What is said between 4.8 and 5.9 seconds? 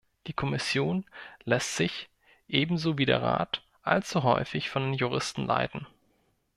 den Juristen leiten.